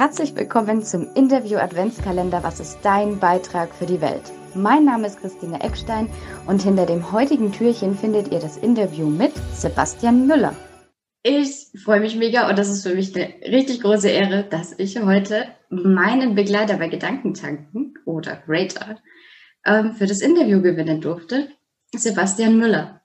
[0.00, 4.32] Herzlich willkommen zum Interview Adventskalender Was ist dein Beitrag für die Welt?
[4.54, 6.08] Mein Name ist Christine Eckstein
[6.46, 10.56] und hinter dem heutigen Türchen findet ihr das Interview mit Sebastian Müller.
[11.22, 14.98] Ich freue mich mega und das ist für mich eine richtig große Ehre, dass ich
[15.02, 18.96] heute meinen Begleiter bei Gedankentanken oder Greater
[19.66, 21.50] ähm, für das Interview gewinnen durfte,
[21.94, 23.02] Sebastian Müller.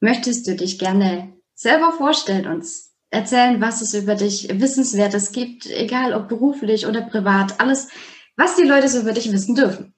[0.00, 6.12] Möchtest du dich gerne selber vorstellen, uns erzählen, was es über dich Wissenswertes gibt, egal
[6.12, 7.88] ob beruflich oder privat, alles,
[8.36, 9.94] was die Leute so über dich wissen dürfen.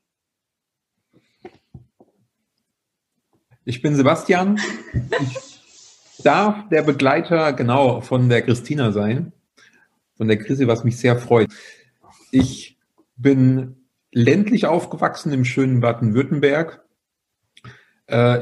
[3.64, 4.60] Ich bin Sebastian.
[5.20, 9.32] Ich darf der Begleiter genau von der Christina sein,
[10.16, 11.50] von der Chrissy, was mich sehr freut.
[12.30, 12.78] Ich
[13.16, 16.85] bin ländlich aufgewachsen im schönen Baden-Württemberg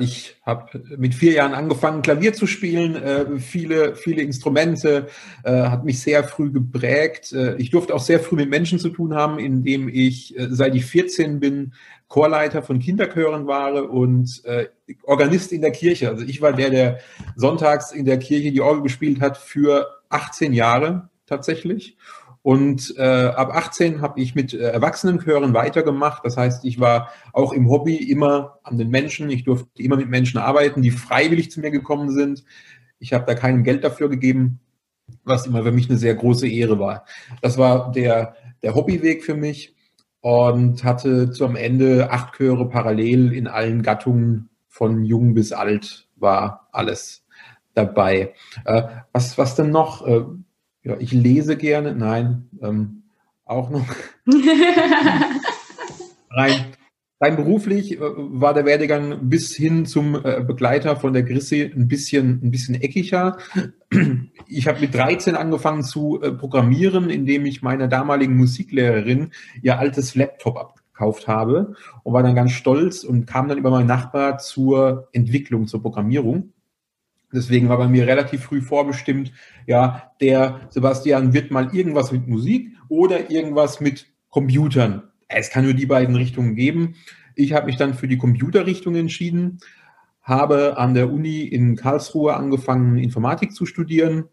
[0.01, 5.09] ich habe mit vier Jahren angefangen, Klavier zu spielen, äh, viele, viele Instrumente,
[5.43, 7.33] äh, hat mich sehr früh geprägt.
[7.33, 10.75] Äh, ich durfte auch sehr früh mit Menschen zu tun haben, indem ich, äh, seit
[10.75, 11.73] ich 14 bin,
[12.09, 14.69] Chorleiter von Kinderchören war und äh,
[15.03, 16.11] Organist in der Kirche.
[16.11, 16.99] Also ich war der, der
[17.35, 21.97] sonntags in der Kirche die Orgel gespielt hat für 18 Jahre tatsächlich.
[22.45, 26.27] Und äh, ab 18 habe ich mit äh, Erwachsenenchören weitergemacht.
[26.27, 29.31] Das heißt, ich war auch im Hobby immer an den Menschen.
[29.31, 32.45] Ich durfte immer mit Menschen arbeiten, die freiwillig zu mir gekommen sind.
[32.99, 34.61] Ich habe da keinem Geld dafür gegeben,
[35.25, 37.07] was immer für mich eine sehr große Ehre war.
[37.41, 39.75] Das war der, der Hobbyweg für mich
[40.21, 46.69] und hatte zum Ende acht Chöre parallel in allen Gattungen von jung bis alt war
[46.73, 47.25] alles
[47.73, 48.35] dabei.
[48.67, 50.07] Äh, was, was denn noch?
[50.85, 51.95] Ja, ich lese gerne.
[51.95, 53.05] Nein, ähm,
[53.47, 53.87] auch noch.
[56.31, 56.53] rein,
[57.21, 61.89] rein beruflich äh, war der Werdegang bis hin zum äh, Begleiter von der Grissi ein
[61.89, 63.39] bisschen, ein bisschen eckiger.
[64.47, 69.31] Ich habe mit 13 angefangen zu äh, programmieren, indem ich meiner damaligen Musiklehrerin
[69.63, 73.87] ihr altes Laptop abgekauft habe und war dann ganz stolz und kam dann über meinen
[73.87, 76.54] Nachbar zur Entwicklung, zur Programmierung.
[77.35, 79.33] Deswegen war bei mir relativ früh vorbestimmt,
[79.67, 85.03] ja, der Sebastian wird mal irgendwas mit Musik oder irgendwas mit Computern.
[85.29, 86.95] Es kann nur die beiden Richtungen geben.
[87.35, 89.59] Ich habe mich dann für die Computerrichtung entschieden,
[90.23, 94.25] habe an der Uni in Karlsruhe angefangen, Informatik zu studieren,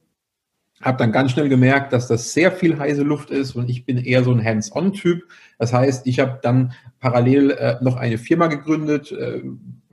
[0.81, 3.97] habe dann ganz schnell gemerkt, dass das sehr viel heiße Luft ist und ich bin
[3.97, 5.23] eher so ein Hands-on-Typ.
[5.59, 9.41] Das heißt, ich habe dann parallel äh, noch eine Firma gegründet, äh,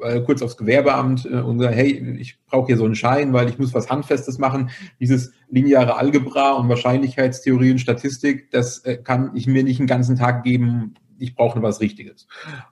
[0.03, 3.49] äh, kurz aufs Gewerbeamt äh, und gesagt, hey, ich brauche hier so einen Schein, weil
[3.49, 4.71] ich muss was Handfestes machen.
[5.01, 10.17] Dieses lineare Algebra und Wahrscheinlichkeitstheorie und Statistik, das äh, kann ich mir nicht einen ganzen
[10.17, 10.95] Tag geben.
[11.19, 12.27] Ich brauche was Richtiges.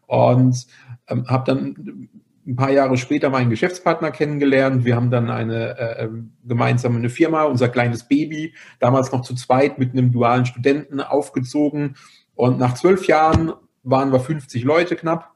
[0.06, 0.66] Und
[1.09, 2.09] ähm, habe dann
[2.47, 4.84] ein paar Jahre später meinen Geschäftspartner kennengelernt.
[4.84, 6.09] Wir haben dann eine äh,
[6.44, 11.97] gemeinsame eine Firma, unser kleines Baby, damals noch zu zweit mit einem dualen Studenten aufgezogen.
[12.34, 15.35] Und nach zwölf Jahren waren wir 50 Leute knapp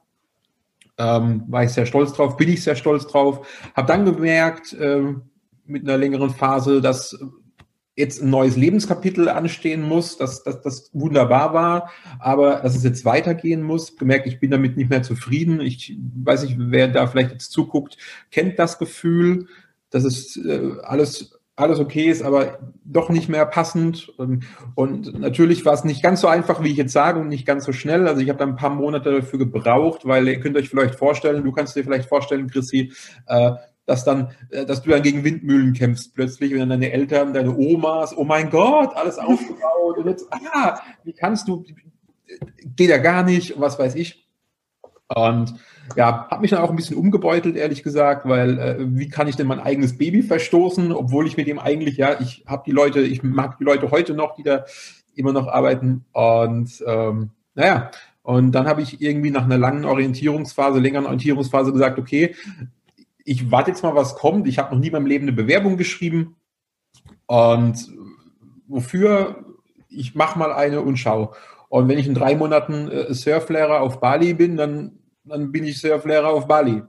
[1.00, 3.46] ähm, war ich sehr stolz drauf, bin ich sehr stolz drauf.
[3.74, 5.14] Habe dann gemerkt, äh,
[5.64, 7.18] mit einer längeren Phase, dass
[7.96, 13.04] jetzt ein neues Lebenskapitel anstehen muss, dass, dass das wunderbar war, aber dass es jetzt
[13.04, 13.96] weitergehen muss.
[13.96, 15.60] Gemerkt, ich bin damit nicht mehr zufrieden.
[15.60, 17.96] Ich weiß nicht, wer da vielleicht jetzt zuguckt,
[18.30, 19.46] kennt das Gefühl,
[19.90, 24.08] dass es äh, alles alles okay ist, aber doch nicht mehr passend.
[24.18, 24.44] Und,
[24.74, 27.64] und natürlich war es nicht ganz so einfach, wie ich jetzt sage, und nicht ganz
[27.64, 28.08] so schnell.
[28.08, 31.44] Also ich habe da ein paar Monate dafür gebraucht, weil ihr könnt euch vielleicht vorstellen,
[31.44, 32.92] du kannst dir vielleicht vorstellen, Chrissy,
[33.26, 33.52] äh,
[33.86, 37.56] dass dann, äh, dass du dann gegen Windmühlen kämpfst plötzlich, wenn dann deine Eltern, deine
[37.56, 41.64] Omas, oh mein Gott, alles aufgebaut und jetzt, ah, wie kannst du,
[42.76, 44.19] geht ja gar nicht, was weiß ich.
[45.14, 45.54] Und
[45.96, 49.36] ja, hat mich dann auch ein bisschen umgebeutelt, ehrlich gesagt, weil äh, wie kann ich
[49.36, 53.00] denn mein eigenes Baby verstoßen, obwohl ich mit dem eigentlich, ja, ich habe die Leute,
[53.00, 54.64] ich mag die Leute heute noch, die da
[55.16, 56.04] immer noch arbeiten.
[56.12, 57.90] Und ähm, naja,
[58.22, 62.36] und dann habe ich irgendwie nach einer langen Orientierungsphase, längeren Orientierungsphase gesagt, okay,
[63.24, 64.46] ich warte jetzt mal, was kommt.
[64.46, 66.36] Ich habe noch nie in meinem Leben eine Bewerbung geschrieben.
[67.26, 67.88] Und
[68.68, 69.44] wofür?
[69.88, 71.34] Ich mache mal eine und schau.
[71.68, 74.99] Und wenn ich in drei Monaten äh, Surflehrer auf Bali bin, dann
[75.30, 76.82] dann bin ich Surflehrer auf Bali.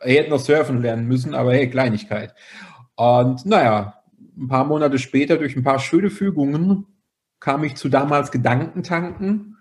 [0.00, 2.34] Er hätte noch surfen lernen müssen, aber hey, Kleinigkeit.
[2.96, 4.02] Und naja,
[4.36, 6.86] ein paar Monate später, durch ein paar schöne Fügungen,
[7.40, 9.56] kam ich zu damals Gedankentanken,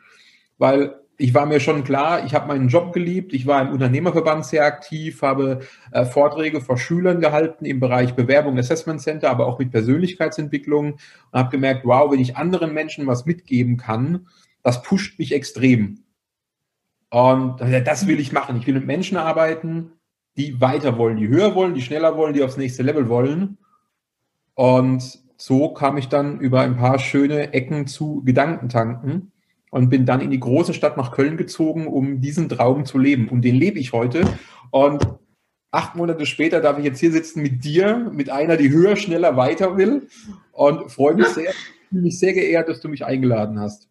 [0.58, 4.46] weil ich war mir schon klar, ich habe meinen Job geliebt, ich war im Unternehmerverband
[4.46, 5.60] sehr aktiv, habe
[5.92, 11.40] äh, Vorträge vor Schülern gehalten im Bereich Bewerbung, Assessment Center, aber auch mit Persönlichkeitsentwicklung und
[11.40, 14.28] habe gemerkt, wow, wenn ich anderen Menschen was mitgeben kann,
[14.64, 16.04] das pusht mich extrem.
[17.12, 18.56] Und das will ich machen.
[18.58, 19.92] Ich will mit Menschen arbeiten,
[20.38, 23.58] die weiter wollen, die höher wollen, die schneller wollen, die aufs nächste Level wollen.
[24.56, 29.34] Und so kam ich dann über ein paar schöne Ecken zu Gedankentanken
[29.72, 33.28] und bin dann in die große Stadt nach Köln gezogen, um diesen Traum zu leben.
[33.28, 34.24] Und den lebe ich heute.
[34.70, 35.06] Und
[35.72, 39.36] acht Monate später darf ich jetzt hier sitzen mit dir, mit einer, die höher, schneller,
[39.36, 40.08] weiter will.
[40.54, 41.52] Und freue mich sehr,
[41.92, 43.91] mich sehr geehrt, dass du mich eingeladen hast.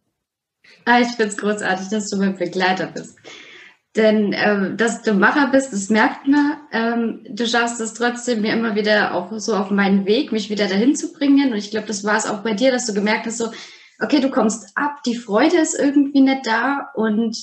[0.84, 3.18] Ah, ich finde es großartig, dass du mein Begleiter bist.
[3.96, 6.58] Denn ähm, dass du Macher bist, das merkt man.
[6.72, 10.68] Ähm, du schaffst es trotzdem, mir immer wieder auch so auf meinen Weg, mich wieder
[10.68, 11.52] dahin zu bringen.
[11.52, 13.50] Und ich glaube, das war es auch bei dir, dass du gemerkt hast, so,
[14.00, 17.36] okay, du kommst ab, die Freude ist irgendwie nicht da und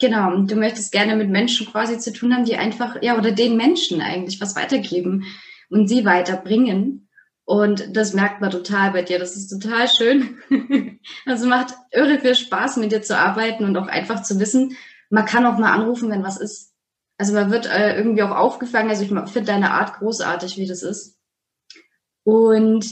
[0.00, 3.56] genau, du möchtest gerne mit Menschen quasi zu tun haben, die einfach, ja, oder den
[3.56, 5.24] Menschen eigentlich was weitergeben
[5.70, 7.05] und sie weiterbringen.
[7.46, 9.20] Und das merkt man total bei dir.
[9.20, 10.38] Das ist total schön.
[11.26, 14.76] also macht irre viel Spaß, mit dir zu arbeiten und auch einfach zu wissen,
[15.10, 16.74] man kann auch mal anrufen, wenn was ist.
[17.18, 18.90] Also man wird äh, irgendwie auch aufgefangen.
[18.90, 21.20] Also ich finde deine Art großartig, wie das ist.
[22.24, 22.84] Und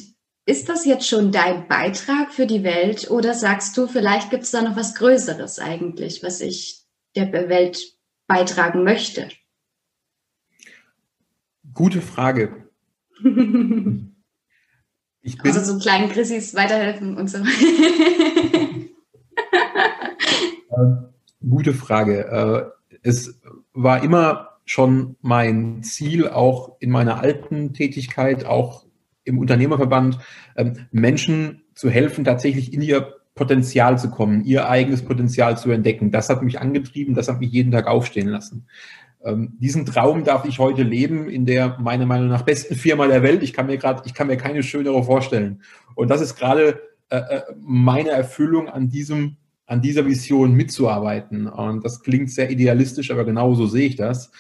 [0.47, 4.53] ist das jetzt schon dein Beitrag für die Welt oder sagst du, vielleicht gibt es
[4.53, 6.85] da noch was Größeres eigentlich, was ich
[7.17, 7.83] der Welt
[8.29, 9.29] beitragen möchte?
[11.73, 12.71] Gute Frage.
[15.25, 17.39] ich bin also so kleinen Chrissys weiterhelfen und so.
[20.77, 21.07] Ähm,
[21.49, 22.73] gute Frage.
[22.93, 23.41] Äh, es
[23.73, 28.85] war immer schon mein Ziel, auch in meiner alten Tätigkeit, auch
[29.25, 30.19] im Unternehmerverband
[30.57, 36.11] ähm, Menschen zu helfen, tatsächlich in ihr Potenzial zu kommen, ihr eigenes Potenzial zu entdecken.
[36.11, 38.67] Das hat mich angetrieben, das hat mich jeden Tag aufstehen lassen.
[39.25, 43.23] Ähm, diesen Traum darf ich heute leben in der meiner Meinung nach besten Firma der
[43.23, 43.43] Welt.
[43.43, 45.63] Ich kann mir gerade, ich kann mir keine schönere vorstellen.
[45.95, 49.37] Und das ist gerade äh, äh, meine Erfüllung an diesem
[49.67, 51.47] an dieser Vision mitzuarbeiten.
[51.47, 54.31] Und das klingt sehr idealistisch, aber genau so sehe ich das.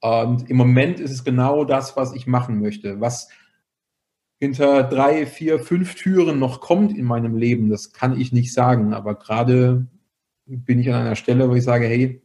[0.00, 3.00] Und im Moment ist es genau das, was ich machen möchte.
[3.00, 3.28] Was
[4.38, 8.94] hinter drei, vier, fünf Türen noch kommt in meinem Leben, das kann ich nicht sagen.
[8.94, 9.88] Aber gerade
[10.46, 12.22] bin ich an einer Stelle, wo ich sage, hey,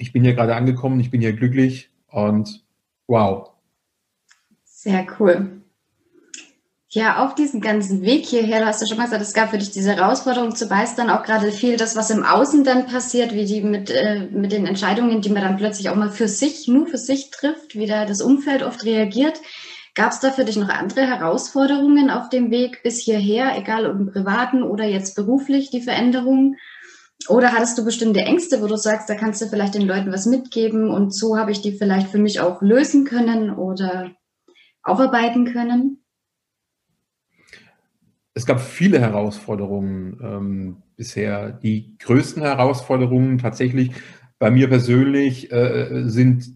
[0.00, 2.64] ich bin hier gerade angekommen, ich bin hier glücklich und
[3.06, 3.50] wow.
[4.64, 5.60] Sehr cool.
[6.92, 9.58] Ja, auf diesem ganzen Weg hierher, du hast ja schon mal gesagt, es gab für
[9.58, 13.44] dich diese Herausforderung, zu dann auch gerade viel das, was im Außen dann passiert, wie
[13.44, 16.88] die mit, äh, mit den Entscheidungen, die man dann plötzlich auch mal für sich, nur
[16.88, 19.40] für sich trifft, wie da das Umfeld oft reagiert.
[19.94, 23.96] Gab es da für dich noch andere Herausforderungen auf dem Weg bis hierher, egal ob
[23.96, 26.56] im privaten oder jetzt beruflich, die Veränderungen?
[27.28, 30.26] Oder hattest du bestimmte Ängste, wo du sagst, da kannst du vielleicht den Leuten was
[30.26, 34.10] mitgeben und so habe ich die vielleicht für mich auch lösen können oder
[34.82, 35.98] aufarbeiten können?
[38.32, 41.50] Es gab viele Herausforderungen ähm, bisher.
[41.50, 43.90] Die größten Herausforderungen tatsächlich
[44.38, 46.50] bei mir persönlich äh, sind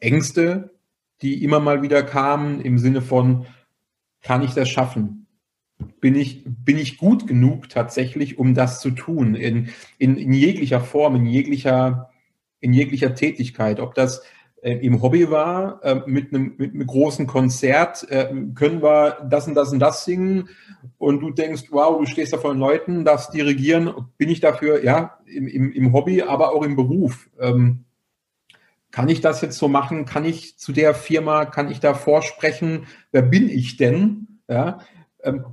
[0.00, 0.74] Ängste,
[1.22, 3.46] die immer mal wieder kamen im Sinne von,
[4.22, 5.19] kann ich das schaffen?
[6.00, 9.68] Bin ich, bin ich gut genug tatsächlich, um das zu tun, in,
[9.98, 12.10] in, in jeglicher Form, in jeglicher,
[12.60, 14.22] in jeglicher Tätigkeit, ob das
[14.62, 19.48] äh, im Hobby war, äh, mit, einem, mit einem großen Konzert, äh, können wir das
[19.48, 20.48] und das und das singen
[20.98, 24.84] und du denkst, wow, du stehst da vor den Leuten, darfst dirigieren, bin ich dafür,
[24.84, 27.30] ja, im, im, im Hobby, aber auch im Beruf.
[27.40, 27.84] Ähm,
[28.90, 30.04] kann ich das jetzt so machen?
[30.04, 32.86] Kann ich zu der Firma, kann ich da vorsprechen?
[33.12, 34.40] Wer bin ich denn?
[34.48, 34.80] Ja,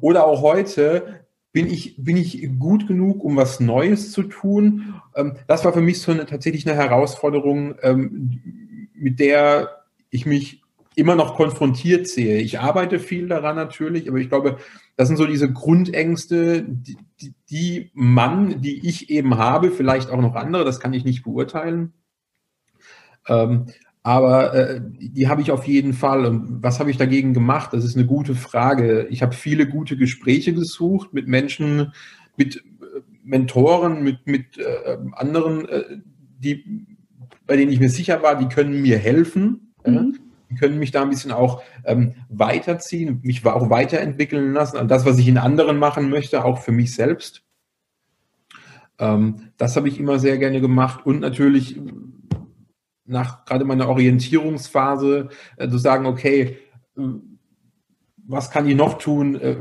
[0.02, 5.02] oder auch heute, bin ich, bin ich gut genug, um was Neues zu tun?
[5.16, 10.62] Ähm, das war für mich so eine, tatsächlich eine Herausforderung, ähm, mit der ich mich
[10.96, 12.40] immer noch konfrontiert sehe.
[12.40, 14.58] Ich arbeite viel daran natürlich, aber ich glaube,
[14.96, 20.22] das sind so diese Grundängste, die, die, die Mann, die ich eben habe, vielleicht auch
[20.22, 21.94] noch andere, das kann ich nicht beurteilen.
[23.28, 23.68] Ähm,
[24.08, 26.26] aber äh, die habe ich auf jeden Fall.
[26.26, 27.74] Und was habe ich dagegen gemacht?
[27.74, 29.06] Das ist eine gute Frage.
[29.10, 31.92] Ich habe viele gute Gespräche gesucht mit Menschen,
[32.38, 35.84] mit äh, Mentoren, mit, mit äh, anderen, äh,
[36.40, 36.88] die,
[37.46, 39.74] bei denen ich mir sicher war, die können mir helfen.
[39.86, 40.18] Mhm.
[40.50, 44.78] Die können mich da ein bisschen auch ähm, weiterziehen, mich auch weiterentwickeln lassen.
[44.78, 47.44] Und das, was ich in anderen machen möchte, auch für mich selbst.
[49.00, 51.06] Ähm, das habe ich immer sehr gerne gemacht.
[51.06, 51.78] Und natürlich
[53.08, 56.58] nach gerade meiner Orientierungsphase äh, zu sagen, okay,
[56.98, 57.02] äh,
[58.28, 59.56] was kann ich noch tun äh,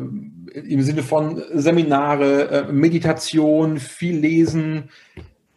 [0.53, 4.91] im Sinne von Seminare, äh, Meditation, viel lesen,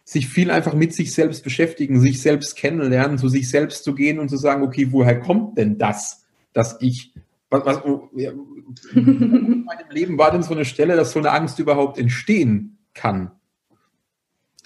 [0.04, 4.18] sich viel einfach mit sich selbst beschäftigen, sich selbst kennenlernen, zu sich selbst zu gehen
[4.18, 7.12] und zu sagen, okay, woher kommt denn das, dass ich,
[7.48, 7.80] was, was
[8.14, 8.30] ja,
[8.94, 13.32] in meinem Leben war denn so eine Stelle, dass so eine Angst überhaupt entstehen kann?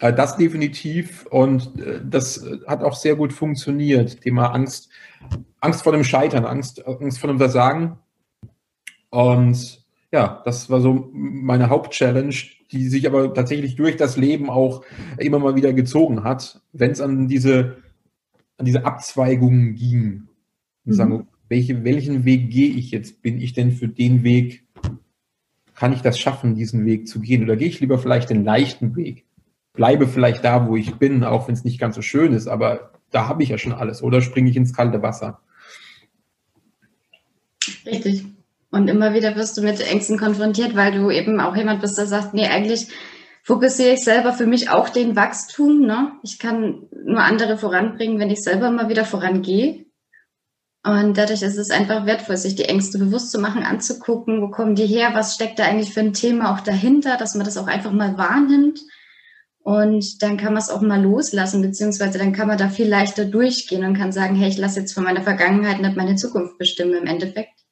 [0.04, 4.20] Äh, das definitiv und äh, das hat auch sehr gut funktioniert.
[4.20, 4.90] Thema Angst,
[5.60, 7.96] Angst vor dem Scheitern, Angst, Angst vor dem Versagen.
[9.08, 9.82] Und
[10.12, 12.34] ja, das war so meine Hauptchallenge,
[12.70, 14.84] die sich aber tatsächlich durch das Leben auch
[15.16, 17.78] immer mal wieder gezogen hat, wenn es an diese,
[18.58, 20.28] an diese Abzweigungen ging.
[20.84, 20.96] Und mhm.
[20.96, 23.22] sagen, welche, welchen Weg gehe ich jetzt?
[23.22, 24.66] Bin ich denn für den Weg,
[25.74, 27.42] kann ich das schaffen, diesen Weg zu gehen?
[27.42, 29.24] Oder gehe ich lieber vielleicht den leichten Weg?
[29.74, 32.92] Bleibe vielleicht da, wo ich bin, auch wenn es nicht ganz so schön ist, aber
[33.10, 34.02] da habe ich ja schon alles.
[34.02, 35.40] Oder springe ich ins kalte Wasser?
[37.86, 38.24] Richtig.
[38.70, 42.06] Und immer wieder wirst du mit Ängsten konfrontiert, weil du eben auch jemand bist, der
[42.06, 42.88] sagt, nee, eigentlich
[43.44, 45.82] fokussiere ich selber für mich auch den Wachstum.
[45.82, 46.12] Ne?
[46.22, 49.84] Ich kann nur andere voranbringen, wenn ich selber immer wieder vorangehe.
[50.82, 54.74] Und dadurch ist es einfach wertvoll, sich die Ängste bewusst zu machen, anzugucken, wo kommen
[54.74, 57.68] die her, was steckt da eigentlich für ein Thema auch dahinter, dass man das auch
[57.68, 58.80] einfach mal wahrnimmt.
[59.64, 63.24] Und dann kann man es auch mal loslassen, beziehungsweise dann kann man da viel leichter
[63.24, 66.92] durchgehen und kann sagen, hey, ich lasse jetzt von meiner Vergangenheit nicht meine Zukunft bestimmen
[66.92, 67.64] im Endeffekt.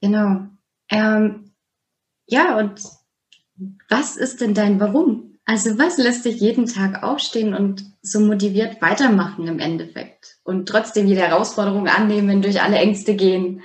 [0.00, 0.46] Genau.
[0.88, 1.50] Ähm,
[2.28, 2.80] ja, und
[3.88, 5.36] was ist denn dein Warum?
[5.46, 11.08] Also was lässt dich jeden Tag aufstehen und so motiviert weitermachen im Endeffekt und trotzdem
[11.08, 13.62] jede Herausforderung annehmen, durch alle Ängste gehen?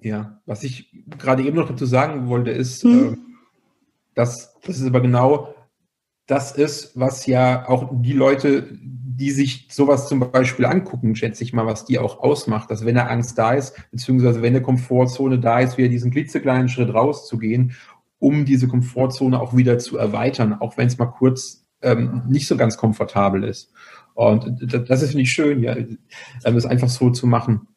[0.00, 3.14] Ja, was ich gerade eben noch dazu sagen wollte, ist, hm.
[3.14, 3.33] äh,
[4.14, 5.54] dass das ist aber genau
[6.26, 11.52] das ist, was ja auch die Leute, die sich sowas zum Beispiel angucken, schätze ich
[11.52, 15.38] mal, was die auch ausmacht, dass wenn eine Angst da ist, beziehungsweise wenn eine Komfortzone
[15.38, 17.74] da ist, wieder diesen klitzekleinen Schritt rauszugehen,
[18.18, 22.56] um diese Komfortzone auch wieder zu erweitern, auch wenn es mal kurz ähm, nicht so
[22.56, 23.70] ganz komfortabel ist.
[24.14, 25.76] Und das ist nicht schön, ja,
[26.42, 27.68] das einfach so zu machen.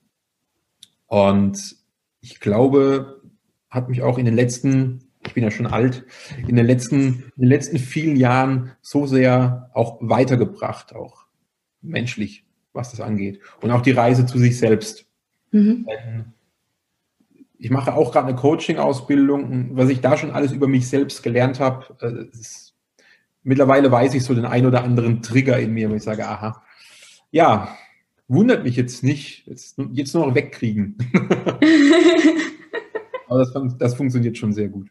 [1.08, 1.76] Und
[2.22, 3.22] ich glaube,
[3.70, 6.06] hat mich auch in den letzten ich bin ja schon alt,
[6.48, 6.98] in den letzten,
[7.36, 11.26] in den letzten vielen Jahren so sehr auch weitergebracht, auch
[11.82, 13.42] menschlich, was das angeht.
[13.62, 15.06] Und auch die Reise zu sich selbst.
[15.52, 15.86] Mhm.
[17.60, 19.76] Ich mache auch gerade eine Coaching-Ausbildung.
[19.76, 22.76] Was ich da schon alles über mich selbst gelernt habe, äh, ist,
[23.44, 26.64] mittlerweile weiß ich so den ein oder anderen Trigger in mir, wo ich sage, aha,
[27.32, 27.76] ja,
[28.28, 30.98] wundert mich jetzt nicht, jetzt, jetzt nur noch wegkriegen.
[33.28, 34.90] Aber das, das funktioniert schon sehr gut.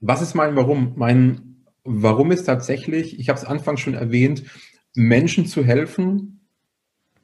[0.00, 0.92] Was ist mein Warum?
[0.96, 4.42] Mein Warum ist tatsächlich, ich habe es anfangs schon erwähnt,
[4.94, 6.40] Menschen zu helfen,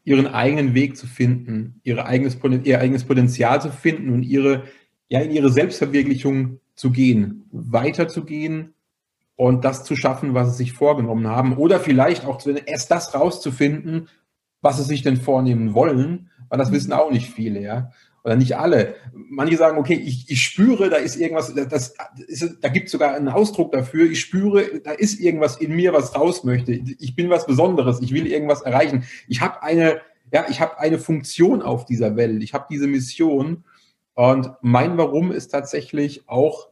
[0.05, 4.65] ihren eigenen Weg zu finden, ihre eigenes, ihr eigenes Potenzial zu finden und ihre,
[5.09, 8.75] ja, in ihre Selbstverwirklichung zu gehen, weiterzugehen
[9.37, 11.57] und das zu schaffen, was sie sich vorgenommen haben.
[11.57, 14.09] Oder vielleicht auch erst das rauszufinden,
[14.61, 17.91] was sie sich denn vornehmen wollen, weil das wissen auch nicht viele, ja
[18.25, 18.95] oder nicht alle.
[19.13, 21.95] Manche sagen, okay, ich, ich spüre, da ist irgendwas, das
[22.29, 25.93] ist, da gibt es sogar einen Ausdruck dafür, ich spüre, da ist irgendwas in mir,
[25.93, 26.73] was raus möchte.
[26.73, 29.05] Ich bin was Besonderes, ich will irgendwas erreichen.
[29.29, 30.01] Ich habe eine,
[30.33, 33.65] ja, ich habe eine Funktion auf dieser Welt, ich habe diese Mission
[34.15, 36.69] und mein Warum ist tatsächlich auch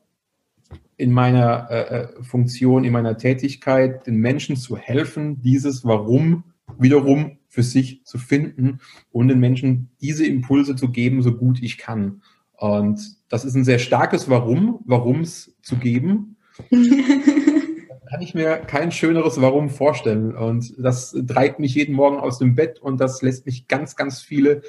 [0.97, 6.45] in meiner äh, äh Funktion, in meiner Tätigkeit, den Menschen zu helfen, dieses Warum
[6.79, 8.79] wiederum für sich zu finden
[9.11, 12.23] und den Menschen diese Impulse zu geben, so gut ich kann.
[12.53, 16.37] Und das ist ein sehr starkes Warum, Warums zu geben.
[16.71, 20.35] kann ich mir kein schöneres Warum vorstellen.
[20.35, 24.21] Und das treibt mich jeden Morgen aus dem Bett und das lässt mich ganz, ganz
[24.21, 24.63] viele,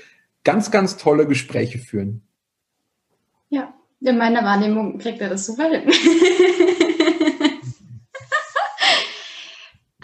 [0.44, 2.24] ganz, ganz tolle Gespräche führen.
[3.50, 5.84] Ja, in meiner Wahrnehmung kriegt er das super hin.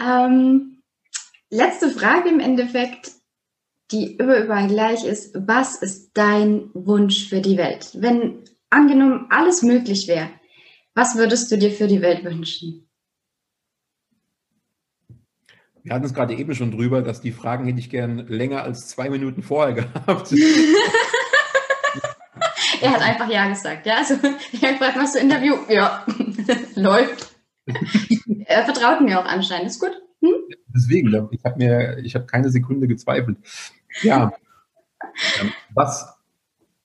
[0.00, 0.77] ähm,
[1.50, 3.12] letzte Frage im Endeffekt,
[3.90, 5.34] die überall gleich ist.
[5.34, 7.90] Was ist dein Wunsch für die Welt?
[7.94, 10.30] Wenn angenommen alles möglich wäre,
[10.94, 12.84] was würdest du dir für die Welt wünschen?
[15.82, 18.88] Wir hatten es gerade eben schon drüber, dass die Fragen hätte ich gern länger als
[18.88, 20.32] zwei Minuten vorher gehabt.
[22.82, 23.86] er hat einfach Ja gesagt.
[23.86, 25.56] Ja, also er hat gefragt, machst du Interview?
[25.68, 26.04] Ja,
[26.74, 27.28] läuft.
[28.44, 29.68] er vertraut mir auch anscheinend.
[29.68, 29.96] Ist gut.
[30.74, 33.38] Deswegen, ich habe mir, ich habe keine Sekunde gezweifelt.
[34.02, 34.32] Ja,
[35.40, 36.18] ähm, was,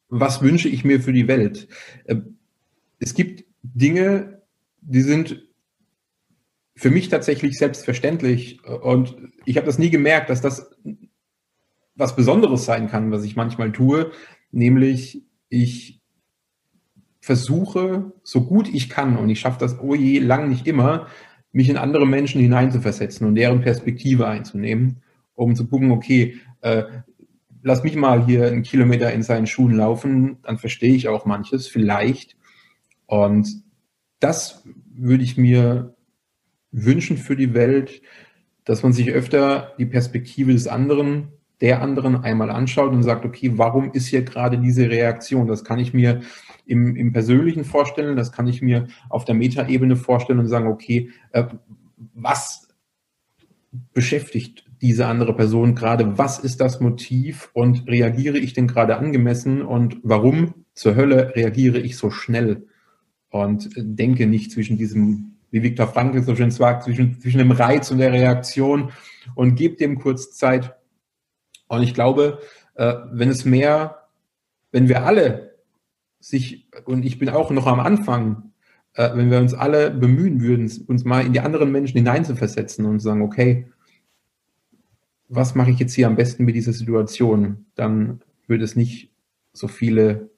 [0.10, 1.68] was wünsche ich mir für die Welt?
[2.06, 2.38] Ähm,
[3.00, 4.42] es gibt Dinge,
[4.82, 5.44] die sind
[6.76, 10.72] für mich tatsächlich selbstverständlich und ich habe das nie gemerkt, dass das
[11.96, 14.12] was Besonderes sein kann, was ich manchmal tue,
[14.52, 16.02] nämlich ich
[17.22, 21.08] versuche, so gut ich kann, und ich schaffe das oh je lang nicht immer,
[21.54, 25.02] mich in andere Menschen hineinzuversetzen und deren Perspektive einzunehmen,
[25.36, 26.84] um zu gucken, okay, äh,
[27.62, 31.68] lass mich mal hier einen Kilometer in seinen Schuhen laufen, dann verstehe ich auch manches
[31.68, 32.36] vielleicht.
[33.06, 33.64] Und
[34.20, 34.64] das
[34.96, 35.96] würde ich mir
[36.72, 38.02] wünschen für die Welt,
[38.66, 41.30] dass man sich öfter die Perspektive des anderen,
[41.62, 45.48] der anderen einmal anschaut und sagt, okay, warum ist hier gerade diese Reaktion?
[45.48, 46.22] Das kann ich mir
[46.66, 51.10] im, im Persönlichen vorstellen, das kann ich mir auf der Metaebene vorstellen und sagen, okay,
[51.32, 51.46] äh,
[52.14, 52.70] was
[53.94, 56.18] beschäftigt diese andere Person gerade?
[56.18, 61.80] Was ist das Motiv und reagiere ich denn gerade angemessen und warum zur Hölle reagiere
[61.80, 62.68] ich so schnell
[63.30, 67.92] und denke nicht zwischen diesem, wie Viktor Frankl so schön sagt, zwischen, zwischen dem Reiz
[67.92, 68.92] und der Reaktion
[69.36, 70.76] und gebe dem kurz Zeit.
[71.68, 72.40] Und ich glaube,
[72.76, 74.08] äh, wenn es mehr,
[74.72, 75.53] wenn wir alle
[76.24, 78.54] sich, und ich bin auch noch am Anfang,
[78.94, 83.02] äh, wenn wir uns alle bemühen würden, uns mal in die anderen Menschen hineinzuversetzen und
[83.02, 83.68] sagen, okay,
[85.28, 89.12] was mache ich jetzt hier am besten mit dieser Situation, dann würde es nicht
[89.52, 90.30] so viele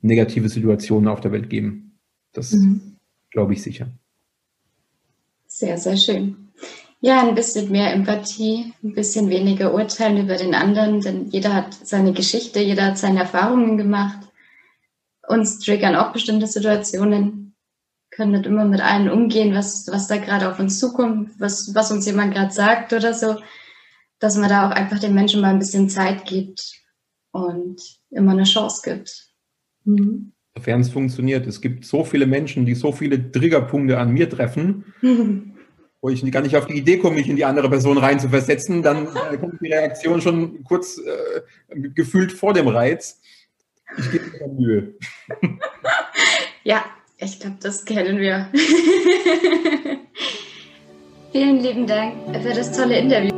[0.00, 1.98] negative Situationen auf der Welt geben.
[2.32, 2.96] Das mhm.
[3.30, 3.88] glaube ich sicher.
[5.46, 6.48] Sehr, sehr schön.
[7.00, 11.74] Ja, ein bisschen mehr Empathie, ein bisschen weniger Urteilen über den anderen, denn jeder hat
[11.74, 14.27] seine Geschichte, jeder hat seine Erfahrungen gemacht.
[15.28, 17.54] Uns triggern auch bestimmte Situationen,
[18.10, 21.92] können nicht immer mit allen umgehen, was, was da gerade auf uns zukommt, was, was
[21.92, 23.36] uns jemand gerade sagt oder so,
[24.18, 26.82] dass man da auch einfach den Menschen mal ein bisschen Zeit gibt
[27.30, 27.80] und
[28.10, 29.28] immer eine Chance gibt.
[29.84, 30.32] Mhm.
[30.56, 31.46] Sofern es funktioniert.
[31.46, 34.92] Es gibt so viele Menschen, die so viele Triggerpunkte an mir treffen,
[36.00, 38.28] wo ich gar nicht auf die Idee komme, mich in die andere Person rein zu
[38.28, 41.42] versetzen, dann äh, kommt die Reaktion schon kurz äh,
[41.90, 43.20] gefühlt vor dem Reiz.
[43.98, 44.94] Ich gebe mir Mühe.
[46.64, 46.84] ja,
[47.18, 48.48] ich glaube, das kennen wir.
[51.32, 53.37] Vielen lieben Dank für das tolle Interview.